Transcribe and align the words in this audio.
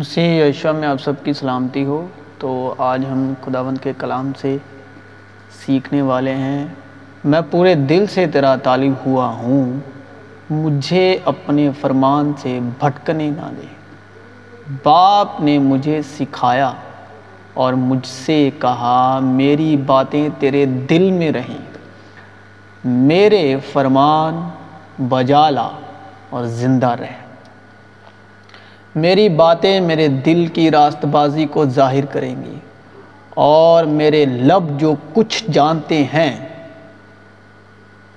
مسیح 0.00 0.44
یشوا 0.44 0.72
میں 0.72 0.88
آپ 0.88 0.96
سب 1.00 1.12
کی 1.24 1.32
سلامتی 1.32 1.84
ہو۔ 1.84 2.06
تو 2.38 2.74
آج 2.78 3.04
ہم 3.12 3.34
خداوند 3.44 3.78
کے 3.78 3.92
کلام 3.98 4.32
سے 4.38 4.56
سیکھنے 5.66 6.02
والے 6.02 6.34
ہیں۔ 6.34 6.66
میں 7.24 7.40
پورے 7.50 7.74
دل 7.74 8.06
سے 8.06 8.26
تیرا 8.26 8.56
طالب 8.56 8.92
ہوا 9.06 9.26
ہوں۔ 9.26 9.72
مجھے 10.50 11.18
اپنے 11.24 11.70
فرمان 11.80 12.32
سے 12.38 12.58
بھٹکنے 12.78 13.30
نہ 13.30 13.50
دے۔ 13.56 13.66
باپ 14.84 15.40
نے 15.40 15.58
مجھے 15.58 16.02
سکھایا 16.02 16.72
اور 17.54 17.72
مجھ 17.72 18.06
سے 18.06 18.50
کہا، 18.58 19.18
میری 19.22 19.76
باتیں 19.76 20.28
تیرے 20.38 20.64
دل 20.64 21.10
میں 21.10 21.30
رہیں۔ 21.30 21.58
میرے 22.84 23.56
فرمان 23.72 24.48
بجا 25.08 25.50
لا 25.50 25.68
اور 26.30 26.44
زندہ 26.44 26.90
رہ۔ 26.90 27.29
میری 28.94 29.28
باتیں 29.28 29.80
میرے 29.80 30.08
دل 30.08 30.46
کی 30.46 30.70
راست 30.70 31.04
بازی 31.04 31.46
کو 31.46 31.64
ظاہر 31.64 32.04
کریں 32.04 32.34
گی 32.44 32.54
اور 33.30 33.84
میرے 33.84 34.24
لب 34.24 34.80
جو 34.80 34.94
کچھ 35.12 35.50
جانتے 35.50 36.04
ہیں 36.04 36.48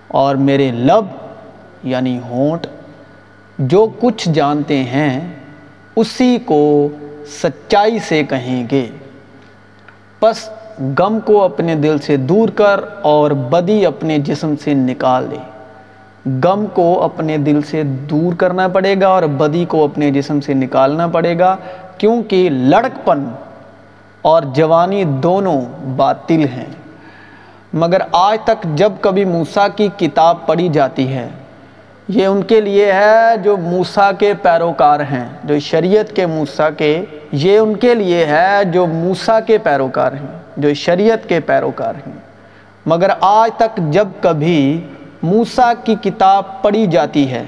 اور 0.08 0.36
میرے 0.36 0.72
لب 0.72 1.06
یعنی 1.84 2.20
ہونٹ 2.30 2.68
جو 3.58 3.88
کچھ 4.00 4.30
جانتے 4.30 4.84
ہیں 4.84 5.34
اسی 5.96 6.38
کو 6.46 6.90
سچائی 7.28 8.00
سے 8.00 8.24
کہیں 8.24 8.66
گے۔ 8.72 8.86
پس 10.20 10.50
غم 11.00 11.20
کو 11.26 11.44
اپنے 11.44 11.76
دل 11.76 11.98
سے 11.98 12.18
دور 12.18 12.50
کر 12.50 12.80
اور 13.02 13.32
بدی 13.32 13.86
اپنے 13.86 14.20
جسم 14.20 14.54
سے 14.64 14.74
نکال 14.74 15.32
دے۔ 15.32 15.53
غم 16.26 16.66
کو 16.74 17.04
اپنے 17.04 17.38
دل 17.38 17.62
سے 17.62 17.84
دور 17.84 18.34
کرنا 18.34 18.68
پڑے 18.68 18.96
گا 19.02 19.08
اور 19.08 19.24
بدی 19.24 19.66
کو 19.66 19.84
اپنے 19.84 20.12
جسم 20.12 20.40
سے 20.42 20.54
نکالنا 20.54 21.08
پڑے 21.08 21.40
گا، 21.40 21.56
کیونکہ 21.98 22.50
لڑک 22.50 23.06
پن 23.06 23.26
اور 24.22 24.44
جوانی 24.54 25.04
دونوں 25.04 25.62
باطل 25.96 26.46
ہیں۔ 26.54 26.66
مگر 27.74 28.02
آج 28.12 28.38
تک 28.44 28.66
جب 28.76 28.92
کبھی 29.02 29.26
موسیٰ 29.26 29.68
کی 29.76 29.88
کتاب 29.98 30.46
پڑھی 30.46 30.70
جاتی 30.70 31.14
ہے، 31.14 31.28
یہ 32.08 32.26
ان 32.26 32.42
کے 32.44 32.62
لیے 32.62 32.92
ہے 32.92 33.38
جو 33.44 33.58
موسیٰ 33.58 34.12
کے 34.20 34.34
پیروکار 34.42 35.00
ہیں، 35.00 35.28
جو 35.44 35.60
شریعت 35.60 36.16
کے 36.16 36.26
موسیٰ 36.26 36.70
کے، 36.78 37.06
یہ 37.32 37.58
ان 37.58 37.76
کے 37.76 37.96
لیے 37.96 38.26
ہے 38.26 38.66
جو 38.66 38.86
موسیٰ 38.88 39.40
کے 39.48 39.58
پیروکار 39.58 40.12
ہیں، 40.12 40.38
جو 40.58 40.74
شریعت 40.74 41.30
کے 41.30 41.40
پیروکار 41.40 41.94
ہیں۔ 42.08 42.14
مگر 42.86 43.10
آج 43.22 43.52
تک 43.58 43.78
جب 43.90 44.08
کبھی 44.22 44.88
موسیٰ 45.24 45.74
کی 45.84 45.96
کتاب 46.02 46.62
پڑھی 46.62 46.88
جاتی 46.88 47.32
ہے، 47.32 47.44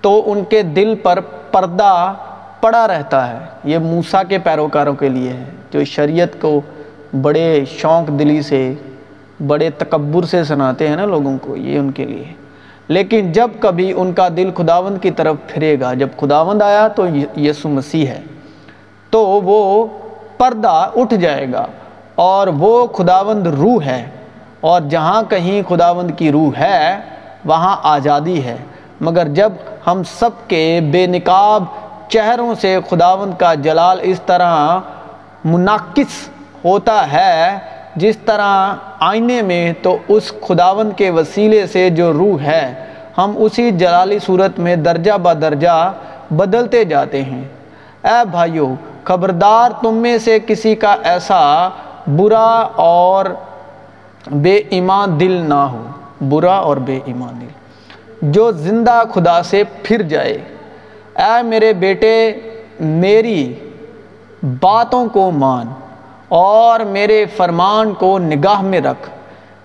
تو 0.00 0.22
ان 0.26 0.44
کے 0.44 0.62
دل 0.62 0.94
پر 1.02 1.20
پردہ 1.50 2.14
پڑا 2.60 2.88
رہتا 2.88 3.28
ہے۔ 3.28 3.38
یہ 3.64 3.78
موسیٰ 3.78 4.22
کے 4.28 4.38
پیروکاروں 4.38 4.94
کے 4.94 5.08
لیے 5.08 5.30
ہے، 5.30 5.44
جو 5.70 5.84
شریعت 5.84 6.40
کو 6.40 6.60
بڑے 7.22 7.64
شوق 7.70 8.18
دلی 8.18 8.42
سے، 8.42 8.74
بڑے 9.46 9.70
تکبر 9.70 10.22
سے 10.22 10.44
سناتے 10.44 10.88
ہیں 10.88 10.96
نا 10.96 11.04
لوگوں 11.04 11.38
کو، 11.42 11.56
یہ 11.56 11.78
ان 11.78 11.90
کے 11.90 12.04
لیے۔ 12.04 12.24
لیکن 12.88 13.32
جب 13.32 13.50
کبھی 13.60 13.92
ان 13.96 14.12
کا 14.12 14.28
دل 14.36 14.50
خداوند 14.56 14.98
کی 15.02 15.10
طرف 15.10 15.36
پھرے 15.46 15.80
گا، 15.80 15.94
جب 15.94 16.08
خداوند 16.20 16.62
آیا 16.62 16.88
تو 16.88 17.06
یسو 17.36 17.68
مسیح 17.68 18.06
ہے، 18.06 18.20
تو 19.10 19.26
وہ 19.26 19.86
پردہ 20.38 20.90
اٹھ 20.96 21.14
جائے 21.14 21.46
گا 21.52 21.66
اور 22.14 22.46
وہ 22.46 22.86
خداوند 22.86 23.46
روح 23.46 23.84
ہے۔ 23.84 24.10
اور 24.64 24.80
جہاں 24.80 25.22
کہیں 25.28 25.62
خداوند 25.68 26.10
کی 26.18 26.32
روح 26.32 26.58
ہے، 26.58 27.00
وہاں 27.44 27.76
آزادی 27.82 28.44
ہے۔ 28.44 28.56
مگر 29.00 29.28
جب 29.28 29.52
ہم 29.86 30.02
سب 30.18 30.30
کے 30.48 30.80
بے 30.92 31.06
نقاب 31.06 31.64
چہروں 32.08 32.54
سے 32.60 32.78
خداوند 32.90 33.34
کا 33.38 33.54
جلال 33.54 33.98
اس 34.02 34.20
طرح 34.26 34.78
منعقص 35.44 36.28
ہوتا 36.64 37.12
ہے، 37.12 37.58
جس 37.96 38.16
طرح 38.18 38.74
آئینے 39.00 39.42
میں، 39.42 39.72
تو 39.82 39.96
اس 40.08 40.32
خداوند 40.48 40.92
کے 40.96 41.10
وسیلے 41.10 41.66
سے 41.66 41.90
جو 41.90 42.12
روح 42.12 42.42
ہے، 42.42 42.74
ہم 43.18 43.32
اسی 43.36 43.70
جلالی 43.70 44.18
صورت 44.18 44.58
میں 44.58 44.76
درجہ 44.76 45.12
با 45.12 45.32
درجہ 45.32 45.92
بدلتے 46.30 46.84
جاتے 46.84 47.22
ہیں۔ 47.22 47.44
اے 48.04 48.24
بھائیو، 48.30 48.74
خبردار 49.04 49.70
تم 49.82 49.94
میں 49.94 50.18
سے 50.18 50.38
کسی 50.46 50.74
کا 50.74 50.96
ایسا 51.02 51.68
برا 52.06 52.68
اور 52.76 53.24
بے 54.30 54.54
ایمان 54.70 55.20
دل 55.20 55.32
نہ 55.32 55.54
ہو، 55.54 55.84
برا 56.28 56.54
اور 56.54 56.76
بے 56.76 57.00
ایمان 57.04 57.40
دل۔ 57.40 57.46
جو 58.22 58.52
زندہ 58.52 59.02
خدا 59.14 59.42
سے 59.42 59.62
پھر 59.82 60.02
جائے، 60.02 60.38
اے 61.16 61.42
میرے 61.42 61.72
بیٹے، 61.72 62.32
میری 62.80 63.54
باتوں 64.60 65.06
کو 65.06 65.30
مان 65.30 65.66
اور 66.28 66.80
میرے 66.80 67.24
فرمان 67.36 67.94
کو 67.94 68.18
نگاہ 68.18 68.62
میں 68.62 68.80
رکھ۔ 68.80 69.10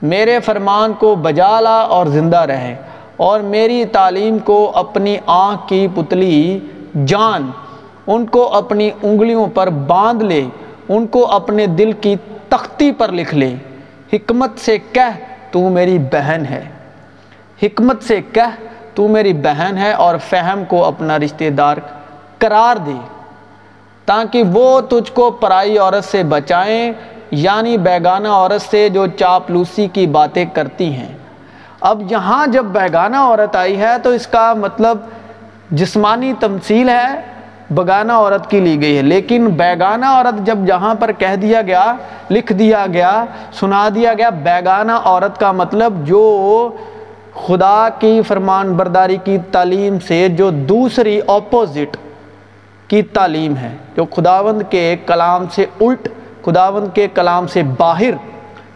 میرے 0.02 0.40
فرمان 0.40 0.94
کو 0.94 1.16
بجا 1.16 1.60
لا 1.60 1.76
اور 1.76 2.06
زندہ 2.06 2.40
رہے 2.40 2.76
اور 3.18 3.40
میری 3.40 3.86
تعلیم 3.86 4.40
کو 4.40 4.72
اپنی 4.76 5.18
آنکھ 5.26 5.68
کی 5.68 5.88
پتلی 5.96 6.60
جان۔ 7.06 7.52
ان 8.08 8.26
کو 8.26 8.56
اپنی 8.56 8.90
انگلیوں 9.04 9.48
پر 9.48 9.70
باندھ 9.70 10.24
لے۔ 10.24 10.46
ان 10.90 11.08
کو 11.08 11.32
اپنے 11.32 11.66
دل 11.66 11.92
کی 11.92 12.16
تختی 12.50 12.92
پر 12.92 13.12
لکھ 13.12 13.36
لے۔ 13.36 13.56
حکمت 14.14 14.60
سے 14.60 14.78
کہہ 14.92 15.18
تو 15.52 15.70
میری 15.70 16.00
بہن 16.00 16.44
ہے۔ 16.50 16.66
حکمت 17.64 18.04
سے 18.04 18.22
کہہ 18.22 18.56
تو 18.96 19.08
میری 19.08 19.34
بہن 19.34 19.78
ہے 19.78 19.92
اور 19.92 20.16
فہم 20.30 20.64
کو 20.68 20.86
اپنا 20.86 21.20
رشتہ 21.20 21.50
دار 21.50 21.78
قرار 22.38 22.78
دے۔ 22.78 22.98
تاکہ 24.06 24.44
وہ 24.44 24.82
تجھ 24.82 25.12
کو 25.12 25.32
پرائی 25.32 25.78
عورت 25.78 26.04
سے 26.04 26.24
بچائیں 26.24 26.92
یعنی 27.32 27.78
بیگانہ 27.78 28.28
عورت 28.28 28.62
سے 28.62 28.90
جو 28.90 29.08
چاپلوسی 29.08 29.88
کی 29.88 30.08
باتیں 30.08 30.46
کرتی 30.46 30.94
ہیں۔ 30.94 31.18
اب 31.82 32.12
یہاں 32.12 32.48
جب 32.48 32.66
بیگانہ 32.66 33.18
عورت 33.18 33.56
آئی 33.56 33.80
ہے 33.80 34.00
تو 34.04 34.10
اس 34.10 34.28
کا 34.28 34.54
مطلب 34.54 34.98
جسمانی 35.72 36.34
تمثیل 36.40 36.90
ہے۔ 36.90 37.39
بگانہ 37.72 38.12
عورت 38.12 38.50
کی 38.50 38.60
لی 38.60 38.82
گئی 38.82 38.98
ہے۔ 38.98 39.02
لیکن 39.02 39.48
بیگانہ 39.48 40.06
عورت 40.06 40.46
جب 40.46 40.58
جہاں 40.68 40.96
پر 40.96 41.12
کہہ 41.12 41.36
دیا 41.36 41.62
گیا، 41.62 41.96
لکھ 42.32 42.54
دیا 42.54 42.86
گیا، 42.94 43.26
سنا 43.54 43.90
دیا 43.96 44.14
گیا، 44.14 44.30
بیگانہ 44.30 44.92
عورت 44.92 45.40
کا 45.40 45.52
مطلب 45.52 46.06
جو 46.06 46.72
خدا 47.48 47.90
کی 48.00 48.22
فرمان 48.28 48.74
برداری 48.74 49.18
کی 49.24 49.38
تعلیم 49.52 50.00
سے 50.00 50.28
جو 50.30 50.50
دوسری 50.50 51.20
اپوزٹ 51.28 51.98
کی 52.88 53.02
تعلیم 53.02 53.58
ہے، 53.58 53.76
جو 53.96 54.06
خداوند 54.06 54.62
کے 54.70 54.98
کلام 55.06 55.46
سے 55.56 55.66
الٹ، 55.82 56.10
خداوند 56.46 56.88
کے 56.94 57.08
کلام 57.08 57.48
سے 57.48 57.64
باہر 57.78 58.12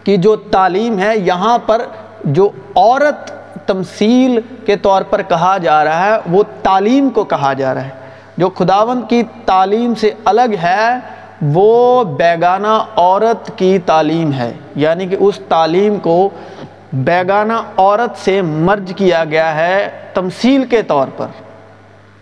کی 0.04 0.18
جو 0.18 0.36
تعلیم 0.36 1.00
ہے، 1.00 1.18
یہاں 1.18 1.58
پر 1.66 1.82
جو 2.24 2.50
عورت 2.76 3.32
تمثیل 3.68 4.40
کے 4.66 4.76
طور 4.76 5.02
پر 5.02 5.22
کہا 5.22 5.58
جا 5.58 5.84
رہا 5.84 6.06
ہے، 6.06 6.18
وہ 6.32 6.44
تعلیم 6.64 7.10
کو 7.10 7.24
کہا 7.24 7.54
جا 7.54 7.74
رہا 7.74 7.86
ہے۔ 7.86 8.03
جو 8.38 8.50
خداوند 8.50 9.10
کی 9.10 9.24
تعلیم 9.46 9.96
سے 9.96 10.12
الگ 10.26 10.56
ہے، 10.64 11.00
وہ 11.42 12.04
بیگانہ 12.04 12.84
عورت 12.96 13.58
کی 13.58 13.80
تعلیم 13.80 14.34
ہے۔ 14.34 14.54
یعنی 14.76 15.08
کہ 15.08 15.18
اس 15.20 15.40
تعلیم 15.48 15.96
کو 15.96 16.30
بیگانہ 16.94 17.54
عورت 17.78 18.18
سے 18.18 18.42
مرج 18.42 18.94
کیا 18.96 19.26
گیا 19.26 19.56
ہے 19.56 19.90
تمثیل 20.14 20.66
کے 20.66 20.82
طور 20.82 21.08
پر۔ 21.18 21.28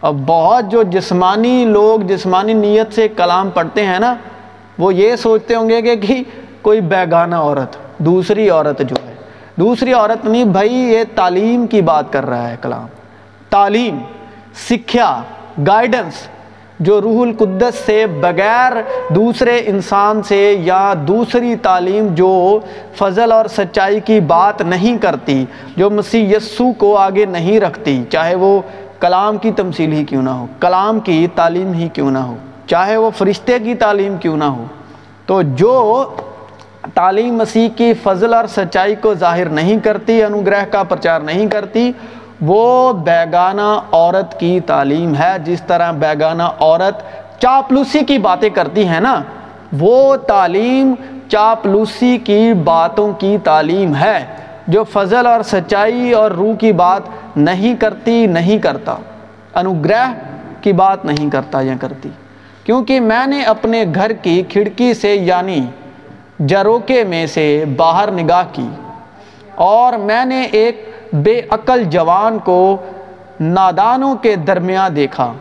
اب 0.02 0.16
بہت 0.26 0.72
جو 0.72 0.84
جسمانی 0.84 1.66
لوگ 1.66 2.00
جسمانی 2.00 2.54
نیت 2.54 2.94
سے 2.94 3.08
کلام 3.08 3.50
پڑھتے 3.50 3.86
ہیں 3.86 4.00
نا، 4.00 4.16
وہ 4.78 4.94
یہ 4.94 5.16
سوچتے 5.16 5.56
ہوں 5.56 5.70
گے 5.70 5.96
کہ 5.98 6.24
کوئی 6.62 6.82
بیگانہ 6.82 7.36
عورت، 7.36 7.76
دوسری 7.98 8.50
عورت 8.50 8.80
جو 8.80 8.96
ہے۔ 9.08 9.14
دوسری 9.56 9.94
عورت 9.94 10.26
نہیں، 10.26 10.44
بھائی 10.44 10.74
یہ 10.74 11.04
تعلیم 11.16 11.68
کی 11.68 11.82
بات 11.82 12.14
کر 12.14 12.26
رہا 12.26 12.50
ہے 12.50 12.56
کلام۔ 12.62 12.86
تعلیم، 13.50 14.00
سکھیا 14.70 15.22
گائیڈنس 15.68 16.28
جو 16.80 17.02
روح 17.02 17.22
القدس 17.22 17.76
سے 17.86 18.06
بغیر 18.22 18.74
دوسرے 19.16 19.62
انسان 19.66 20.22
سے 20.24 20.40
یا 20.60 20.94
دوسری 21.08 21.56
تعلیم 21.62 22.08
جو 22.16 22.60
فضل 22.96 23.32
اور 23.32 23.46
سچائی 23.46 24.00
کی 24.00 24.20
بات 24.20 24.62
نہیں 24.62 24.98
کرتی، 24.98 25.46
جو 25.78 25.90
مسیح 25.90 26.36
یسو 26.36 26.72
کو 26.74 26.96
آگے 26.98 27.26
نہیں 27.26 27.60
رکھتی، 27.60 28.04
چاہے 28.10 28.36
وہ 28.36 28.60
کلام 29.00 29.38
کی 29.38 29.52
تمثیل 29.52 29.92
ہی 29.92 30.04
کیوں 30.06 30.24
نہ 30.24 30.30
ہو، 30.30 30.46
کلام 30.60 31.00
کی 31.00 31.28
تعلیم 31.36 31.74
ہی 31.74 31.88
کیوں 31.94 32.12
نہ 32.12 32.18
ہو، 32.18 32.36
چاہے 32.68 32.98
وہ 32.98 33.10
فرشتے 33.18 33.60
کی 33.60 33.76
تعلیم 33.76 34.18
کیوں 34.18 34.38
نہ 34.38 34.44
ہو۔ 34.44 34.66
تو 35.26 35.42
جو 35.42 36.04
تعلیم 36.94 37.36
مسیح 37.36 37.68
کی 37.76 37.94
فضل 37.94 38.34
اور 38.34 38.46
سچائی 38.46 38.96
کو 38.96 39.14
ظاہر 39.14 39.50
نہیں 39.50 39.80
کرتی، 39.80 40.24
انوگرہ 40.24 40.64
کا 40.72 40.84
پرچار 40.84 41.22
نہیں 41.22 41.48
کرتی 41.48 41.92
وہ 42.42 42.94
بیگانہ 42.94 43.80
عورت 43.92 44.40
کی 44.40 44.60
تعلیم 44.60 45.16
ہے۔ 45.16 45.38
جس 45.44 45.62
طرح 45.62 45.92
بیگانہ 45.92 46.44
عورت 46.44 47.02
چاپلوسی 47.42 48.00
کی 48.00 48.18
باتیں 48.18 48.50
کرتی 48.50 48.88
ہیں 48.88 49.00
نا، 49.00 49.24
وہ 49.80 50.16
تعلیم 50.16 50.94
چاپلوسی 51.28 52.18
کی 52.18 52.54
باتوں 52.54 53.14
کی 53.14 53.38
تعلیم 53.44 53.96
ہے۔ 53.96 54.26
جو 54.68 54.84
فضل 54.84 55.28
اور 55.28 55.42
سچائی 55.42 56.12
اور 56.12 56.32
روح 56.32 56.56
کی 56.56 56.74
بات 56.74 57.02
نہیں 57.36 57.76
کرتی، 57.76 58.26
نہیں 58.26 58.60
کرتا۔ 58.60 58.96
انوگرہ 59.54 60.14
کی 60.62 60.74
بات 60.74 61.06
نہیں 61.06 61.30
کرتا 61.30 61.62
یا 61.62 61.74
کرتی۔ 61.80 62.10
کیونکہ 62.64 63.00
میں 63.00 63.28
نے 63.28 63.44
اپنے 63.44 63.84
گھر 63.96 64.14
کی 64.14 64.44
کھڑکی 64.50 64.94
سے 64.94 65.16
یعنی 65.16 65.62
جروکے 66.40 67.04
میں 67.04 67.26
سے 67.26 67.66
باہر 67.78 68.12
نگاہ 68.12 68.44
کی۔ 68.52 68.68
اور 69.56 69.94
میں 69.94 70.26
نے 70.26 70.42
ایک 70.42 70.91
بے 71.14 71.42
عقل 71.50 71.84
جوان 71.84 72.40
کو 72.40 72.78
نادانوں 73.40 74.16
کے 74.16 74.36
درمیان 74.36 74.96
دیکھا۔ 74.96 75.34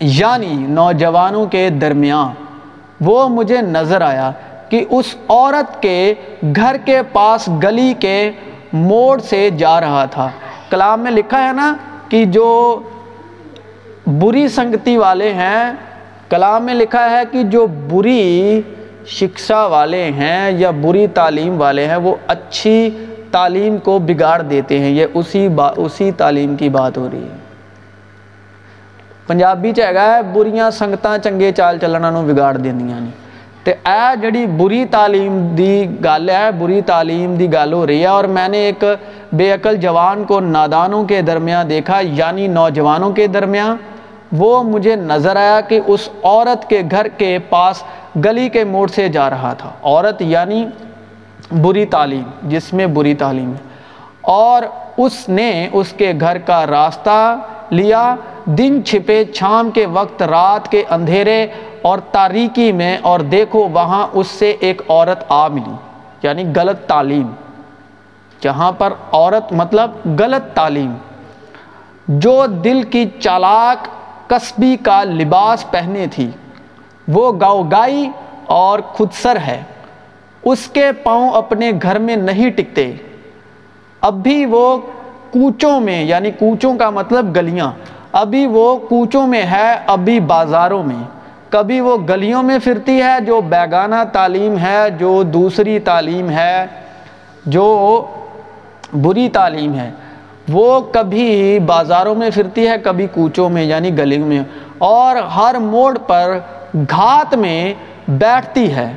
یعنی 0.00 0.54
نوجوانوں 0.54 1.46
کے 1.46 1.70
درمیان 1.70 2.32
وہ 3.00 3.28
مجھے 3.28 3.62
نظر 3.62 4.00
آیا 4.00 4.30
کہ 4.68 4.84
اس 4.90 5.14
عورت 5.28 5.82
کے 5.82 6.14
گھر 6.56 6.76
کے 6.84 7.02
پاس 7.12 7.48
گلی 7.62 7.94
کے 8.00 8.30
موڑ 8.72 9.18
سے 9.18 9.50
جا 9.50 9.80
رہا 9.80 10.04
تھا۔ 10.04 10.30
کلام 10.70 11.00
میں 11.00 11.10
لکھا 11.10 11.48
ہے 11.48 11.52
نا 11.52 11.76
کہ 12.08 12.24
جو 12.24 12.78
بری 14.06 14.48
سنگتی 14.48 14.96
والے 14.96 15.32
ہیں، 15.32 15.72
کلام 16.28 16.64
میں 16.64 16.74
لکھا 16.74 17.10
ہے 17.10 17.22
کہ 17.32 17.42
جو 17.42 17.66
بری 17.66 18.60
شکشا 19.06 19.66
والے 19.66 20.04
ہیں 20.04 20.50
یا 20.50 20.70
بری 20.70 21.06
تعلیم 21.06 21.60
والے 21.60 21.86
ہیں، 21.86 21.96
وہ 21.96 22.14
اچھی 22.26 22.90
تعلیم 23.30 23.76
کو 23.84 23.98
بگاڑ 23.98 24.40
دیتے 24.42 24.78
ہیں، 24.80 24.90
یہ 24.90 25.06
اسی 25.14 25.48
با، 25.48 25.68
اسی 25.76 26.10
تعلیم 26.16 26.56
کی 26.56 26.68
بات 26.68 26.98
ہو 26.98 27.08
رہی 27.12 27.22
ہے۔ 27.22 27.36
پنجابی 29.26 29.72
ہے، 29.78 30.22
بریاں 30.32 30.70
سنگتاں 30.70 31.16
چنگے 31.24 31.50
چال 31.56 31.78
چلنا 31.80 32.10
نو 32.10 32.22
بگاڑ 32.26 32.56
دینا 32.56 32.98
تے 33.64 33.72
اے 33.84 34.16
جڑی 34.20 34.44
بری 34.56 34.84
تعلیم 34.90 35.34
دی 35.56 35.84
گل 36.04 36.30
ہے، 36.30 36.50
بری 36.58 36.80
تعلیم 36.86 37.34
دی 37.36 37.52
گل 37.52 37.72
ہو 37.72 37.86
رہی 37.86 38.00
ہے، 38.00 38.06
اور 38.06 38.24
میں 38.36 38.48
نے 38.48 38.58
ایک 38.66 38.84
بے 39.36 39.52
عقل 39.52 39.76
جوان 39.80 40.24
کو 40.24 40.40
نادانوں 40.40 41.02
کے 41.04 41.20
درمیان 41.22 41.68
دیکھا 41.70 42.00
یعنی 42.02 42.46
نوجوانوں 42.48 43.10
کے 43.12 43.26
درمیان 43.26 43.76
وہ 44.38 44.62
مجھے 44.62 44.94
نظر 44.96 45.36
آیا 45.36 45.60
کہ 45.68 45.80
اس 45.86 46.08
عورت 46.22 46.68
کے 46.68 46.80
گھر 46.90 47.08
کے 47.18 47.38
پاس 47.48 47.82
گلی 48.24 48.48
کے 48.48 48.64
موڑ 48.64 48.86
سے 48.94 49.08
جا 49.08 49.28
رہا 49.30 49.52
تھا۔ 49.58 49.70
عورت 49.82 50.22
یعنی 50.22 50.64
بری 51.52 51.86
تعلیم، 51.86 52.22
جس 52.42 52.72
میں 52.72 52.86
بری 52.86 53.14
تعلیم۔ 53.14 53.52
اور 54.20 54.62
اس 54.96 55.28
نے 55.28 55.68
اس 55.72 55.92
کے 55.92 56.12
گھر 56.20 56.38
کا 56.38 56.66
راستہ 56.66 57.36
لیا۔ 57.70 58.14
دن 58.44 58.84
چھپے 58.84 59.24
شام 59.34 59.70
کے 59.70 59.86
وقت، 59.86 60.22
رات 60.22 60.70
کے 60.70 60.84
اندھیرے 60.90 61.46
اور 61.82 61.98
تاریکی 61.98 62.72
میں۔ 62.72 62.98
اور 63.02 63.20
دیکھو، 63.20 63.68
وہاں 63.68 64.06
اس 64.12 64.26
سے 64.26 64.56
ایک 64.60 64.82
عورت 64.88 65.24
آ 65.28 65.48
ملی 65.48 65.74
یعنی 66.22 66.44
غلط 66.56 66.80
تعلیم۔ 66.80 67.26
جہاں 68.40 68.72
پر 68.72 68.92
عورت 69.12 69.52
مطلب 69.52 69.90
غلط 70.18 70.54
تعلیم۔ 70.54 70.94
جو 72.08 72.46
دل 72.46 72.82
کی 72.82 73.04
چالاک 73.20 73.88
قصبی 74.28 74.76
کا 74.76 75.04
لباس 75.04 75.70
پہنے 75.70 76.06
تھی۔ 76.06 76.30
وہ 77.08 77.32
گاؤ 77.40 77.62
گائی 77.62 78.10
اور 78.46 78.78
خودسر 78.80 79.36
ہے۔ 79.36 79.62
اس 80.50 80.68
کے 80.68 80.92
پاؤں 80.92 81.30
اپنے 81.30 81.70
گھر 81.82 81.98
میں 81.98 82.16
نہیں 82.16 82.50
ٹکتے۔ 82.50 82.92
اب 84.00 84.14
بھی 84.14 84.46
وہ 84.46 84.78
کوچوں 85.30 85.80
میں 85.80 86.04
یعنی 86.04 86.30
کوچوں 86.30 86.76
کا 86.76 86.90
مطلب 86.90 87.36
گلیاں۔ 87.36 87.72
ابھی 88.12 88.46
وہ 88.46 88.76
کوچوں 88.76 89.26
میں 89.26 89.42
ہے، 89.42 89.74
ابھی 89.86 90.20
بازاروں 90.20 90.82
میں۔ 90.82 91.02
کبھی 91.48 91.80
وہ 91.80 91.96
گلیوں 92.08 92.42
میں 92.42 92.58
پھرتی 92.64 93.02
ہے 93.02 93.20
جو 93.26 93.40
بیگانہ 93.40 93.94
تعلیم 94.12 94.58
ہے، 94.58 94.90
جو 94.98 95.22
دوسری 95.22 95.78
تعلیم 95.78 96.30
ہے، 96.30 96.66
جو 97.46 98.04
بری 98.92 99.28
تعلیم 99.28 99.74
ہے۔ 99.74 99.90
وہ 100.48 100.80
کبھی 100.80 101.58
بازاروں 101.58 102.14
میں 102.14 102.30
پھرتی 102.34 102.68
ہے، 102.68 102.74
کبھی 102.82 103.06
کوچوں 103.06 103.48
میں 103.48 103.62
یعنی 103.62 103.98
گلیوں 103.98 104.26
میں۔ 104.26 104.40
اور 104.78 105.16
ہر 105.16 105.54
موڑ 105.54 105.98
پر 105.98 106.38
گھات 106.74 107.34
میں 107.34 107.74
بیٹھتی 108.08 108.74
ہے۔ 108.74 108.92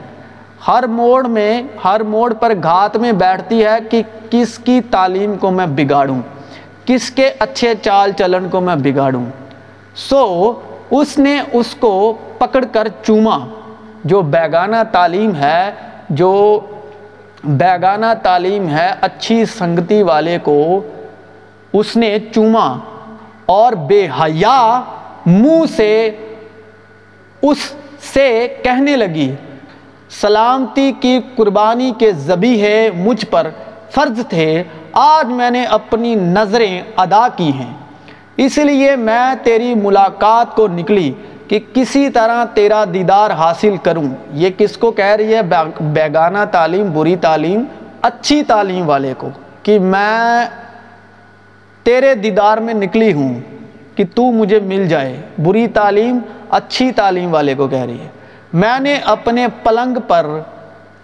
ہر 0.67 0.87
موڑ 0.87 1.27
میں، 1.27 1.61
ہر 1.83 2.03
موڑ 2.03 2.33
پر 2.33 2.53
گھات 2.63 2.97
میں 2.97 3.11
بیٹھتی 3.11 3.63
ہے 3.65 3.77
کہ 3.89 4.01
کس 4.29 4.57
کی 4.57 4.79
تعلیم 4.91 5.35
کو 5.37 5.51
میں 5.51 5.65
بگاڑوں، 5.65 6.19
کس 6.85 7.09
کے 7.11 7.29
اچھے 7.39 7.73
چال 7.83 8.11
چلن 8.17 8.49
کو 8.49 8.61
میں 8.61 8.75
بگاڑوں۔ 8.75 9.23
سو، 9.95 10.25
اس 10.91 11.17
نے 11.19 11.39
اس 11.53 11.75
کو 11.79 11.91
پکڑ 12.37 12.63
کر 12.71 12.87
چوما، 13.03 13.37
جو 14.03 14.21
بیگانہ 14.35 14.83
تعلیم 14.91 15.35
ہے، 15.35 15.71
جو 16.09 16.59
بیگانہ 17.43 18.05
تعلیم 18.23 18.67
ہے 18.69 18.89
اچھی 19.01 19.43
سنگتی 19.57 20.01
والے 20.03 20.37
کو 20.43 20.81
اس 21.73 21.95
نے 21.97 22.17
چوما 22.33 22.67
اور 23.45 23.73
بے 23.87 24.07
حیا 24.19 24.81
منہ 25.25 25.65
سے 25.75 25.93
اس 27.41 27.57
سے 28.13 28.27
کہنے 28.63 28.95
لگی 28.95 29.31
سلامتی 30.11 30.91
کی 30.99 31.19
قربانی 31.35 31.91
کے 31.99 32.11
ذبیحے 32.11 32.89
مجھ 32.95 33.25
پر، 33.25 33.47
فرض 33.91 34.27
تھے، 34.27 34.63
آج 34.91 35.25
میں 35.25 35.49
نے 35.49 35.65
اپنی 35.65 36.15
نظریں 36.15 36.81
ادا 36.97 37.27
کی 37.35 37.51
ہیں۔ 37.51 37.73
اس 38.37 38.57
لیے 38.57 38.95
میں 38.95 39.35
تیری 39.43 39.75
ملاقات 39.75 40.55
کو 40.55 40.67
نکلی 40.67 41.13
کہ 41.47 41.59
کسی 41.73 42.09
طرح 42.09 42.45
تیرا 42.45 42.83
دیدار 42.93 43.29
حاصل 43.29 43.77
کروں۔ 43.83 44.07
یہ 44.33 44.49
کس 44.57 44.77
کو 44.77 44.91
کہہ 44.91 45.05
رہی 45.05 45.35
ہے؟ 45.35 45.41
بیگانہ 45.79 46.37
تعلیم، 46.51 46.91
بری 46.93 47.15
تعلیم، 47.15 47.63
اچھی 48.01 48.43
تعلیم 48.43 48.89
والے 48.89 49.13
کو۔ 49.17 49.29
کہ 49.63 49.79
میں 49.79 50.45
تیرے 51.83 52.15
دیدار 52.15 52.57
میں 52.57 52.73
نکلی 52.73 53.13
ہوں 53.13 53.41
کہ 53.95 54.03
تو 54.15 54.31
مجھے 54.31 54.59
مل 54.59 54.87
جائے۔ 54.87 55.21
بری 55.43 55.67
تعلیم، 55.67 56.19
اچھی 56.49 56.91
تعلیم 56.91 57.33
والے 57.33 57.55
کو 57.55 57.67
کہہ 57.67 57.85
رہی 57.85 57.99
ہے۔ 57.99 58.20
میں 58.53 58.80
نے 58.80 58.95
اپنے 59.06 59.48
پلنگ 59.63 59.98
پر 60.07 60.25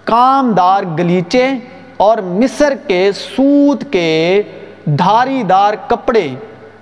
کامدار 0.03 0.83
گلیچے 0.99 1.49
اور 1.97 2.17
مصر 2.17 2.73
کے 2.87 3.11
سوت 3.11 3.83
کے 3.91 4.43
دھاری 4.85 5.43
دار 5.43 5.73
کپڑے 5.87 6.27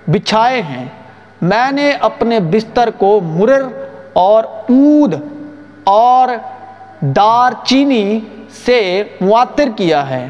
بچھائے 0.06 0.62
ہیں۔ 0.62 0.84
میں 1.42 1.72
نے 1.72 1.92
اپنے 2.00 2.40
بستر 2.40 2.90
کو 2.90 3.20
مرر 3.20 3.62
اور 4.12 4.44
اود 4.44 5.14
اور 5.84 6.28
دار 7.00 7.52
چینی 7.64 8.20
سے 8.64 9.02
معطر 9.20 9.68
کیا 9.76 10.10
ہے۔ 10.10 10.28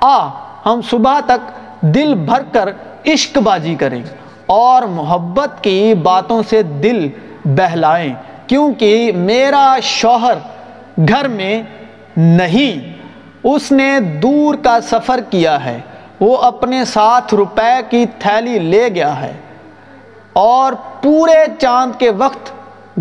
آ، 0.00 0.28
ہم 0.66 0.80
صبح 0.90 1.20
تک 1.20 1.58
دل 1.80 2.14
بھر 2.14 2.42
کر 2.52 2.68
عشق 3.06 3.38
بازی 3.38 3.74
کریں 3.74 4.02
اور 4.46 4.82
محبت 4.82 5.64
کی 5.64 5.94
باتوں 5.94 6.42
سے 6.50 6.62
دل 6.62 7.08
بہلائیں۔ 7.44 8.14
کیونکہ 8.46 9.12
میرا 9.14 9.76
شوہر 9.82 10.34
گھر 11.08 11.28
میں 11.28 11.62
نہیں، 12.16 12.92
اس 13.44 13.72
نے 13.72 14.00
دور 14.00 14.54
کا 14.54 14.80
سفر 14.80 15.20
کیا 15.30 15.64
ہے، 15.64 15.80
وہ 16.20 16.36
اپنے 16.36 16.84
ساتھ 16.84 17.34
روپے 17.34 17.80
کی 17.90 18.06
تھیلی 18.18 18.58
لے 18.58 18.88
گیا 18.94 19.20
ہے۔ 19.20 19.32
اور 20.32 20.72
پورے 21.02 21.44
چاند 21.58 22.00
کے 22.00 22.10
وقت 22.10 22.52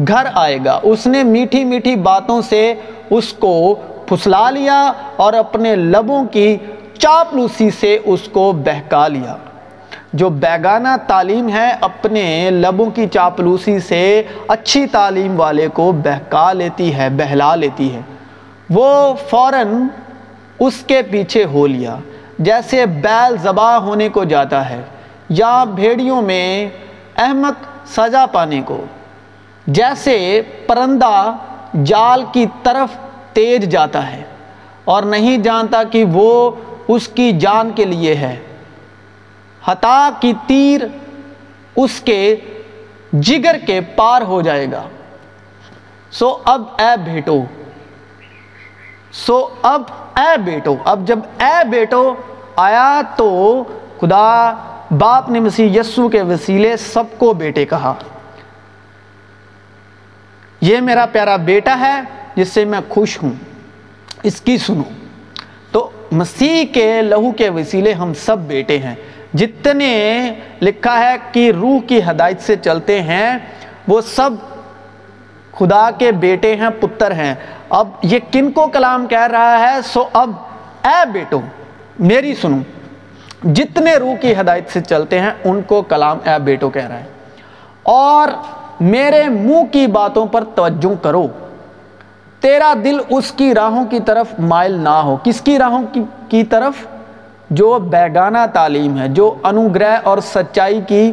گھر 0.07 0.25
آئے 0.33 0.57
گا۔ 0.65 0.79
اس 0.83 1.07
نے 1.07 1.24
میٹھی 1.24 1.63
میٹھی 1.63 1.95
باتوں 1.95 2.41
سے 2.41 2.74
اس 3.10 3.33
کو 3.33 3.75
پھسلا 4.05 4.50
لیا 4.50 4.91
اور 5.15 5.33
اپنے 5.33 5.75
لبوں 5.75 6.24
کی 6.25 6.57
چاپلوسی 6.98 7.69
سے 7.69 7.98
اس 8.05 8.21
کو 8.31 8.51
بہکا 8.51 9.07
لیا۔ 9.07 9.36
جو 10.13 10.30
بیگانہ 10.30 10.88
تعلیم 11.08 11.50
ہے 11.50 11.72
اپنے 11.82 12.50
لبوں 12.51 12.89
کی 12.89 13.08
چاپلوسی 13.08 13.80
سے 13.80 14.24
اچھی 14.48 14.86
تعلیم 14.86 15.39
والے 15.39 15.68
کو 15.68 15.91
بہکا 15.91 16.53
لیتی 16.53 16.96
ہے، 16.96 17.10
بہلا 17.10 17.56
لیتی 17.56 17.96
ہے۔ 17.96 18.01
وہ 18.70 19.13
فوراً 19.30 19.88
اس 20.60 20.84
کے 20.88 21.01
پیچھے 21.01 21.44
ہو 21.44 21.68
لیا، 21.68 21.96
جیسے 22.39 22.86
بیل 22.86 23.36
ذبح 23.38 23.75
ہونے 23.77 24.10
کو 24.10 24.24
جاتا 24.24 24.70
ہے 24.70 24.82
یا 25.30 25.63
بھیڑیوں 25.63 26.22
میں 26.22 26.70
احمق 27.18 27.89
سزا 27.89 28.25
پانے 28.25 28.62
کو۔ 28.65 28.86
جیسے 29.68 30.41
پرندہ 30.68 31.36
جال 31.84 32.24
کی 32.34 32.46
طرف 32.63 32.89
تیز 33.34 33.60
جاتا 33.60 34.12
ہے 34.12 34.24
اور 34.84 35.03
نہیں 35.03 35.38
جانتا 35.38 35.84
کہ 35.84 36.03
وہ 36.03 36.51
اس 36.88 37.08
کی 37.08 37.32
جان 37.32 37.72
کے 37.75 37.86
لیے 37.86 38.15
ہے۔ 38.15 38.36
ہتا 39.68 40.10
کی 40.20 40.34
تیر 40.48 40.82
اس 41.75 42.01
کے 42.01 42.36
جگر 43.13 43.56
کے 43.68 43.82
پار 43.82 44.22
ہو 44.22 44.41
جائے 44.41 44.72
گا۔ 44.72 44.84
سو 46.12 46.38
اب 46.46 46.63
اے 46.80 47.12
بیٹو، 47.12 47.44
سو 49.12 49.48
اب 49.62 49.82
اے 50.15 50.38
بیٹو، 50.38 50.75
اب 50.86 51.08
جب 51.08 51.20
اے 51.39 51.68
بیٹو 51.68 52.15
آیا 52.56 53.01
تو 53.15 53.63
خدا 54.00 54.53
باپ 54.91 55.30
نے 55.30 55.39
مسیح 55.39 55.80
یسو 55.80 56.10
کے 56.10 56.22
وسیلے 56.22 56.77
سب 56.77 57.03
کو 57.18 57.34
بیٹے 57.34 57.65
کہا۔ 57.65 57.94
یہ 60.62 60.82
میرا 60.82 61.06
پیارا 61.06 61.36
بیٹا 61.36 61.80
ہے 61.80 62.01
جس 62.36 62.50
سے 62.50 62.65
میں 62.65 62.80
خوش 62.89 63.24
ہوں، 63.24 63.32
اس 64.24 64.41
کی 64.41 64.58
سنو۔ 64.58 64.84
تو 65.72 65.89
مسیح 66.12 66.65
کے 66.74 67.01
لہو 67.01 67.32
کے 67.32 67.50
وسیلے 67.50 67.94
ہم 67.94 68.13
سب 68.13 68.38
بیٹے 68.38 68.77
ہیں۔ 68.77 68.96
جتنے 69.33 70.33
لکھا 70.61 71.00
ہے 71.00 71.15
کہ 71.31 71.51
روح 71.51 71.79
کی 71.88 72.00
ہدایت 72.09 72.41
سے 72.41 72.55
چلتے 72.55 73.01
ہیں 73.01 73.38
وہ 73.88 74.01
سب 74.01 74.29
خدا 75.57 75.89
کے 75.97 76.11
بیٹے 76.11 76.55
ہیں 76.55 76.69
پتر 76.79 77.11
ہیں۔ 77.11 77.35
اب 77.69 77.88
یہ 78.01 78.19
کن 78.31 78.51
کو 78.51 78.67
کلام 78.67 79.05
کہہ 79.05 79.27
رہا 79.31 79.59
ہے؟ 79.59 79.81
سو 79.85 80.03
اب 80.13 80.31
اے 80.83 81.05
بیٹو 81.11 81.39
میری 82.00 82.35
سنو۔ 82.35 82.57
جتنے 83.53 83.93
روح 83.93 84.15
کی 84.15 84.33
ہدایت 84.33 84.69
سے 84.69 84.81
چلتے 84.81 85.19
ہیں 85.19 85.29
ان 85.43 85.61
کو 85.61 85.81
کلام 85.81 86.17
اے 86.25 86.39
بیٹو 86.39 86.69
کہہ 86.69 86.88
رہا 86.88 87.00
ہے۔ 87.00 87.05
اور 87.83 88.29
میرے 88.79 89.29
منہ 89.29 89.65
کی 89.71 89.88
باتوں 89.88 90.25
پر 90.25 90.43
توجہ 90.43 91.03
کرو۔ 91.03 91.27
تیرا 92.39 92.73
دل 92.83 92.97
اس 93.09 93.31
کی 93.31 93.53
راہوں 93.53 93.85
کی 93.85 94.00
طرف 94.00 94.27
مائل 94.39 94.71
نہ 94.71 94.89
ہو۔ 94.89 95.17
کس 95.23 95.41
کی 95.41 95.59
راہوں 95.59 95.83
کی, 95.93 96.03
کی 96.29 96.43
طرف؟ 96.43 96.73
جو 97.51 97.79
بیگانہ 97.79 98.38
تعلیم 98.53 98.98
ہے، 98.98 99.08
جو 99.08 99.36
انوگرہ 99.43 99.98
اور 100.03 100.17
سچائی 100.17 100.81
کی 100.88 101.12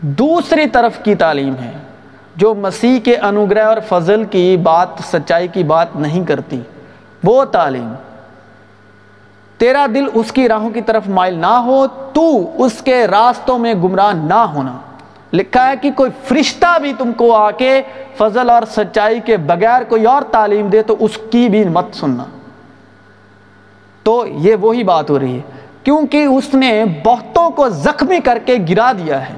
دوسری 0.00 0.66
طرف 0.66 1.02
کی 1.04 1.14
تعلیم 1.14 1.54
ہے، 1.54 1.70
جو 2.36 2.54
مسیح 2.54 3.00
کے 3.00 3.16
انوگرہ 3.16 3.64
اور 3.64 3.76
فضل 3.88 4.24
کی 4.24 4.56
بات، 4.62 4.88
سچائی 5.12 5.48
کی 5.48 5.64
بات 5.64 5.96
نہیں 5.96 6.24
کرتی، 6.24 6.60
وہ 7.24 7.44
تعلیم۔ 7.44 7.94
تیرا 9.58 9.86
دل 9.94 10.04
اس 10.14 10.32
کی 10.32 10.48
راہوں 10.48 10.70
کی 10.70 10.80
طرف 10.80 11.02
مائل 11.08 11.34
نہ 11.34 11.54
ہو، 11.66 11.86
تو 12.12 12.50
اس 12.64 12.72
کے 12.72 13.06
راستوں 13.06 13.58
میں 13.58 13.74
گمراہ 13.74 14.12
نہ 14.14 14.42
ہونا۔ 14.54 14.76
لکھا 15.32 15.68
ہے 15.68 15.74
کہ 15.80 15.90
کوئی 15.90 16.10
فرشتہ 16.24 16.78
بھی 16.82 16.92
تم 16.98 17.12
کو 17.12 17.34
آ 17.34 17.50
کے 17.50 17.82
فضل 18.18 18.50
اور 18.50 18.62
سچائی 18.70 19.20
کے 19.20 19.36
بغیر 19.36 19.82
کوئی 19.88 20.04
اور 20.04 20.22
تعلیم 20.22 20.68
دے، 20.68 20.82
تو 20.82 20.96
اس 21.00 21.18
کی 21.30 21.48
بھی 21.48 21.64
مت 21.64 21.84
سننا۔ 21.92 22.24
تو 24.10 24.24
یہ 24.28 24.56
وہی 24.60 24.82
بات 24.82 25.10
ہو 25.10 25.18
رہی 25.18 25.36
ہے۔ 25.36 25.40
کیونکہ 25.84 26.24
اس 26.24 26.54
نے 26.54 26.84
بہتوں 27.04 27.50
کو 27.50 27.68
زخمی 27.68 28.20
کر 28.20 28.38
کے 28.44 28.56
گرا 28.70 28.92
دیا 28.92 29.28
ہے۔ 29.28 29.34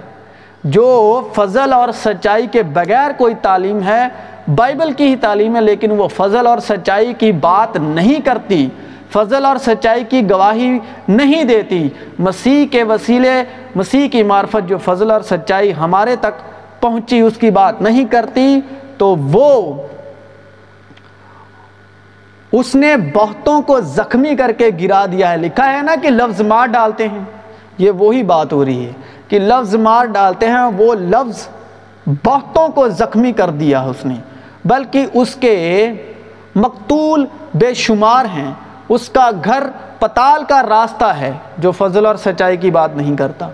جو 0.64 1.21
فضل 1.35 1.73
اور 1.73 1.88
سچائی 1.93 2.47
کے 2.47 2.62
بغیر 2.62 3.11
کوئی 3.19 3.35
تعلیم 3.43 3.83
ہے، 3.83 4.09
بائبل 4.57 4.93
کی 4.93 5.05
ہی 5.05 5.17
تعلیم 5.17 5.57
ہے، 5.57 5.61
لیکن 5.61 5.91
وہ 5.91 6.09
فضل 6.09 6.47
اور 6.47 6.59
سچائی 6.59 7.12
کی 7.19 7.33
بات 7.33 7.76
نہیں 7.76 8.21
کرتی۔ 8.26 8.69
فضل 9.12 9.47
اور 9.47 9.57
سچائی 9.57 10.05
کی 10.05 10.31
گواہی 10.31 10.79
نہیں 11.09 11.45
دیتی۔ 11.45 11.88
مسیح 12.19 12.67
کے 12.67 12.83
وسیلے، 12.83 13.45
مسیح 13.75 14.09
کی 14.09 14.23
معرفت 14.23 14.69
جو 14.69 14.79
فضل 14.79 15.11
اور 15.11 15.21
سچائی 15.21 15.73
ہمارے 15.75 16.17
تک 16.17 16.33
پہنچی، 16.81 17.21
اس 17.21 17.37
کی 17.37 17.50
بات 17.50 17.83
نہیں 17.83 18.05
کرتی، 18.05 18.61
تو 18.99 19.17
وہ 19.17 19.73
اس 22.52 22.75
نے 22.75 22.97
بہتوں 22.97 23.62
کو 23.62 23.80
زخمی 23.80 24.37
کر 24.37 24.52
کے 24.52 24.71
گرا 24.80 25.06
دیا 25.12 25.32
ہے۔ 25.32 25.37
لکھا 25.37 25.73
ہے 25.73 25.82
نا 25.82 25.94
کہ 26.02 26.11
لفظ 26.11 26.40
مار 26.40 26.66
ڈالتے 26.66 27.09
ہیں۔ 27.09 27.25
یہ 27.78 27.90
وہی 27.90 28.23
بات 28.23 28.52
ہو 28.52 28.64
رہی 28.64 28.87
ہے 28.87 28.92
کہ 29.28 29.38
لفظ 29.38 29.75
مار 29.75 30.04
ڈالتے 30.04 30.49
ہیں، 30.49 30.71
وہ 30.76 30.94
لفظ 30.94 31.49
بہتوں 32.06 32.68
کو 32.68 32.88
زخمی 32.88 33.32
کر 33.32 33.50
دیا 33.50 33.80
اس 33.80 34.04
نے۔ 34.04 34.14
بلکہ 34.64 35.06
اس 35.12 35.35
کے 35.35 35.92
مقتول 36.54 37.26
بے 37.54 37.75
شمار 37.75 38.25
ہیں۔ 38.25 38.50
اس 38.88 39.09
کا 39.09 39.30
گھر 39.44 39.62
پتال 39.99 40.44
کا 40.44 40.62
راستہ 40.68 41.04
ہے، 41.04 41.32
جو 41.59 41.71
فضل 41.71 42.06
اور 42.06 42.14
سچائی 42.14 42.56
کی 42.56 42.71
بات 42.71 42.97
نہیں 42.97 43.16
کرتا۔ 43.16 43.49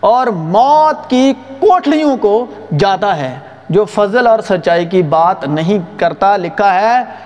اور 0.00 0.26
موت 0.26 1.10
کی 1.10 1.32
کوٹلیوں 1.60 2.16
کو 2.16 2.46
جاتا 2.78 3.16
ہے، 3.16 3.38
جو 3.68 3.84
فضل 3.84 4.26
اور 4.26 4.38
سچائی 4.38 4.86
کی 4.86 5.02
بات 5.02 5.48
نہیں 5.48 5.78
کرتا۔ 6.00 6.36
لکھا 6.36 6.74
ہے 6.74 7.24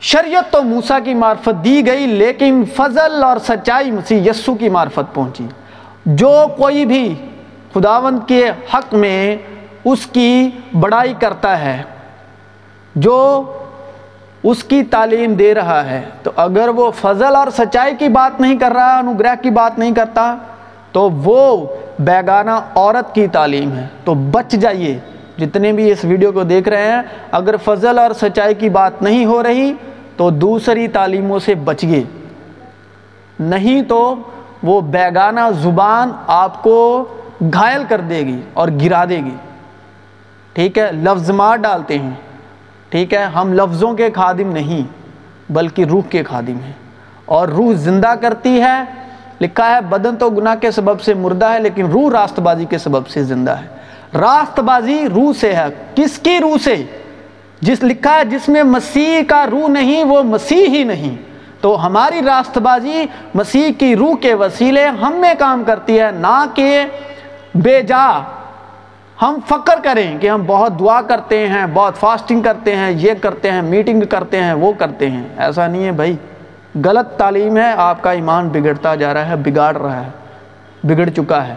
شریعت 0.00 0.52
تو 0.52 0.62
موسا 0.62 0.98
کی 0.98 1.14
معرفت 1.14 1.64
دی 1.64 1.86
گئی، 1.86 2.06
لیکن 2.06 2.64
فضل 2.76 3.24
اور 3.24 3.36
سچائی 3.36 3.90
مسیح 3.90 4.30
یسو 4.30 4.54
کی 4.54 4.68
معرفت 4.68 5.14
پہنچی۔ 5.14 5.46
جو 6.06 6.46
کوئی 6.56 6.86
بھی 6.86 7.14
خداوند 7.74 8.18
کے 8.26 8.50
حق 8.74 8.94
میں 8.94 9.36
اس 9.84 10.06
کی 10.06 10.50
بڑائی 10.80 11.14
کرتا 11.20 11.60
ہے، 11.60 11.82
جو 12.94 13.44
اس 14.42 14.64
کی 14.64 14.82
تعلیم 14.82 15.34
دے 15.34 15.54
رہا 15.54 15.90
ہے، 15.90 16.02
تو 16.22 16.30
اگر 16.36 16.68
وہ 16.68 16.90
فضل 16.90 17.36
اور 17.36 17.46
سچائی 17.56 17.94
کی 17.98 18.08
بات 18.08 18.40
نہیں 18.40 18.58
کر 18.58 18.72
رہا، 18.72 18.98
انوگرہ 18.98 19.34
کی 19.42 19.50
بات 19.50 19.78
نہیں 19.78 19.94
کرتا، 19.94 20.36
تو 20.92 21.10
وہ 21.10 21.66
بیگانہ 21.98 22.60
عورت 22.74 23.14
کی 23.14 23.26
تعلیم 23.26 23.72
ہے۔ 23.72 23.86
تو 24.04 24.14
بچ 24.14 24.52
جائیے۔ 24.52 24.98
جتنے 25.38 25.72
بھی 25.72 25.92
اس 25.92 26.04
ویڈیو 26.04 26.32
کو 26.32 26.42
دیکھ 26.42 26.68
رہے 26.68 26.92
ہیں، 26.92 27.02
اگر 27.30 27.54
فضل 27.64 27.98
اور 27.98 28.10
سچائی 28.10 28.54
کی 28.54 28.68
بات 28.68 29.02
نہیں 29.02 29.24
ہو 29.24 29.42
رہی، 29.42 29.72
تو 30.16 30.30
دوسری 30.30 30.88
تعلیموں 30.88 31.38
سے 31.38 31.54
بچیے۔ 31.54 32.02
نہیں 33.40 33.82
تو 33.82 34.14
وہ 34.62 34.80
بیگانہ 34.80 35.40
زبان 35.62 36.10
آپ 36.26 36.62
کو 36.62 37.04
گھائل 37.40 37.84
کر 37.88 38.00
دے 38.00 38.18
گی 38.18 38.40
اور 38.52 38.68
گرا 38.84 39.04
دے 39.04 39.16
گی۔ 39.16 39.36
ٹھیک 40.52 40.78
ہے، 40.78 40.92
لفظ 40.92 41.30
مار 41.30 41.56
ڈالتے 41.56 41.98
ہیں۔ 41.98 42.10
ٹھیک 42.88 43.14
ہے، 43.14 43.22
ہم 43.24 43.52
لفظوں 43.52 43.94
کے 43.94 44.08
خادم 44.14 44.52
نہیں، 44.52 44.82
بلکہ 45.52 45.84
روح 45.84 46.02
کے 46.10 46.22
خادم 46.22 46.58
ہیں۔ 46.64 46.72
اور 47.24 47.48
روح 47.48 47.72
زندہ 47.74 48.14
کرتی 48.20 48.60
ہے، 48.60 48.84
لکھا 49.40 49.74
ہے، 49.74 49.80
بدن 49.80 50.16
تو 50.16 50.30
گناہ 50.30 50.54
کے 50.54 50.70
سبب 50.70 51.00
سے 51.00 51.14
مردہ 51.14 51.46
ہے، 51.46 51.58
لیکن 51.58 51.86
روح 51.86 52.10
راست 52.10 52.40
بازی 52.40 52.64
کے 52.64 52.78
سبب 52.78 53.08
سے 53.08 53.24
زندہ 53.24 53.50
ہے۔ 53.50 53.66
راست 54.14 54.60
بازی 54.60 55.08
روح 55.14 55.32
سے 55.32 55.52
ہے۔ 55.52 55.66
کس 55.94 56.18
کی 56.18 56.38
روح 56.40 56.56
سے؟ 56.64 56.76
جس 57.60 57.82
لکھا 57.82 58.16
ہے 58.16 58.24
جس 58.24 58.48
میں 58.48 58.62
مسیح 58.62 59.22
کا 59.28 59.46
روح 59.50 59.68
نہیں، 59.68 60.04
وہ 60.04 60.22
مسیح 60.22 60.66
ہی 60.66 60.84
نہیں۔ 60.84 61.16
تو 61.60 61.86
ہماری 61.86 62.20
راست 62.26 62.58
بازی 62.58 63.04
مسیح 63.34 63.72
کی 63.78 63.96
روح 63.96 64.14
کے 64.16 64.34
وسیلے 64.34 64.86
ہم 64.86 65.12
میں 65.12 65.34
کام 65.38 65.62
کرتی 65.66 66.00
ہے، 66.00 66.10
نہ 66.10 66.44
کہ 66.54 66.84
بے 67.54 67.82
جا۔ 67.82 68.18
ہم 69.22 69.38
فکر 69.48 69.74
کریں 69.82 70.18
کہ 70.18 70.30
ہم 70.30 70.42
بہت 70.46 70.80
دعا 70.80 71.02
کرتے 71.02 71.48
ہیں، 71.48 71.66
بہت 71.74 71.96
فاسٹنگ 71.96 72.40
کرتے 72.42 72.76
ہیں، 72.76 72.90
یہ 72.90 73.12
کرتے 73.22 73.50
ہیں، 73.50 73.62
میٹنگ 73.62 74.00
کرتے 74.10 74.42
ہیں، 74.42 74.52
وہ 74.52 74.72
کرتے 74.72 75.10
ہیں۔ 75.10 75.24
ایسا 75.36 75.66
نہیں 75.66 75.84
ہے 75.86 75.92
بھائی۔ 75.92 76.16
غلط 76.84 77.18
تعلیم 77.18 77.56
ہے، 77.56 77.72
آپ 77.76 78.02
کا 78.02 78.10
ایمان 78.10 78.48
بگڑتا 78.48 78.94
جا 78.94 79.14
رہا 79.14 79.28
ہے، 79.28 79.36
بگاڑ 79.36 79.76
رہا 79.76 80.00
ہے، 80.00 80.10
بگڑ 80.82 81.10
چکا 81.10 81.48
ہے۔ 81.48 81.54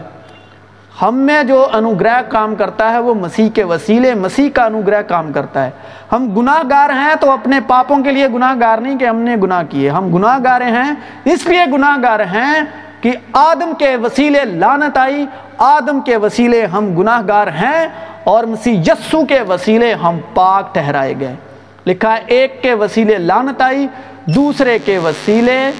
ہم 1.02 1.14
میں 1.14 1.42
جو 1.42 1.68
انوگرہ 1.72 2.22
کام 2.28 2.54
کرتا 2.54 2.92
ہے 2.92 2.98
وہ 2.98 3.14
مسیح 3.14 3.48
کے 3.48 3.64
وسیلے، 3.64 4.14
مسیح 4.14 4.48
کا 4.54 4.64
انوگرہ 4.64 5.02
کام 5.02 5.32
کرتا 5.32 5.64
ہے۔ 5.64 5.70
ہم 6.12 6.34
گناہ 6.36 6.62
گار 6.70 6.90
ہیں 6.90 7.14
تو 7.20 7.30
اپنے 7.30 7.60
پاپوں 7.66 8.02
کے 8.02 8.12
لیے 8.12 8.28
گناہ 8.28 8.54
گار 8.60 8.78
نہیں 8.78 8.98
کہ 8.98 9.04
ہم 9.04 9.16
نے 9.16 9.36
گناہ 9.42 9.62
کیے۔ 9.70 9.90
ہم 9.90 10.14
گناہ 10.14 10.38
گارے 10.44 10.64
ہیں، 10.64 10.90
اس 11.24 11.46
لیے 11.46 11.64
گناہ 11.72 11.96
گار 12.02 12.20
ہیں 12.20 12.60
کہ 13.00 13.12
آدم 13.32 13.72
کے 13.78 13.96
وسیلے 13.96 14.44
لانت 14.44 14.98
آئی، 14.98 15.26
آدم 15.58 16.00
کے 16.00 16.16
وسیلے 16.16 16.66
ہم 16.66 16.98
گناہ 16.98 17.22
گار 17.28 17.46
ہیں 17.46 17.88
اور 18.24 18.44
مسیح 18.44 18.80
یسو 18.80 19.24
کے 19.24 19.40
وسیلے 19.48 19.94
ہم 19.94 20.18
پاک 20.34 20.74
ٹھہرائے 20.74 21.14
گئے۔ 21.20 21.34
لکھا 21.86 22.16
ہے، 22.16 22.20
ایک 22.26 22.62
کے 22.62 22.74
وسیلے 22.74 23.18
لانت 23.18 23.62
آئی، 23.62 23.86
دوسرے 24.26 24.78
کے 24.78 24.98
وسیلے 24.98 25.70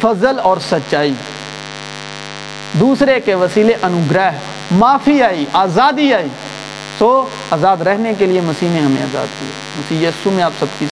فضل 0.00 0.38
اور 0.42 0.56
سچائی۔ 0.56 1.14
دوسرے 2.80 3.20
کے 3.20 3.34
وسیلے 3.34 3.74
انوگرہ 3.82 4.30
معافی 4.70 5.22
آئی، 5.22 5.44
آزادی 5.52 6.14
آئی۔ 6.14 6.28
سو 6.98 7.26
آزاد 7.50 7.76
رہنے 7.76 8.12
کے 8.18 8.26
لیے 8.26 8.40
مسیح 8.40 8.68
نے 8.70 8.80
ہمیں 8.80 9.02
آزاد 9.02 9.26
کیا۔ 9.40 9.48
مسیح 9.78 10.08
یسو 10.08 10.30
میں 10.30 10.44
آپ 10.44 10.52
سب 10.58 10.66
کی 10.78 10.80